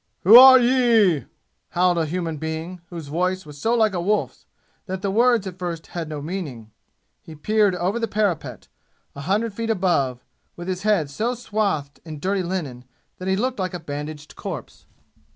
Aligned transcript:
"Who 0.23 0.35
are 0.35 0.57
ye?" 0.59 1.25
howled 1.69 1.99
a 1.99 2.07
human 2.07 2.37
being, 2.37 2.81
whose 2.89 3.05
voice 3.05 3.45
was 3.45 3.61
so 3.61 3.75
like 3.75 3.93
a 3.93 4.01
wolf's 4.01 4.47
that 4.87 5.03
the 5.03 5.11
words 5.11 5.45
at 5.45 5.59
first 5.59 5.85
had 5.93 6.09
no 6.09 6.23
meaning. 6.23 6.71
He 7.21 7.35
peered 7.35 7.75
over 7.75 7.99
the 7.99 8.07
parapet, 8.07 8.67
a 9.13 9.21
hundred 9.21 9.53
feet 9.53 9.69
above, 9.69 10.25
with 10.55 10.67
his 10.67 10.81
head 10.81 11.11
so 11.11 11.35
swathed 11.35 11.99
in 12.03 12.19
dirty 12.19 12.41
linen 12.41 12.85
that 13.19 13.27
he 13.27 13.35
looked 13.35 13.59
like 13.59 13.75
a 13.75 13.79
bandaged 13.79 14.35
corpse. 14.35 14.87